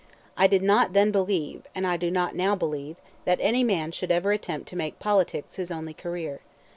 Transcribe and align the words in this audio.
I 0.35 0.47
did 0.47 0.63
not 0.63 0.93
then 0.93 1.11
believe, 1.11 1.67
and 1.75 1.85
I 1.85 1.95
do 1.95 2.09
not 2.09 2.33
now 2.33 2.55
believe, 2.55 2.95
that 3.25 3.37
any 3.39 3.63
man 3.63 3.91
should 3.91 4.09
ever 4.09 4.31
attempt 4.31 4.67
to 4.69 4.75
make 4.75 4.97
politics 4.97 5.57
his 5.57 5.69
only 5.69 5.93
career. 5.93 6.39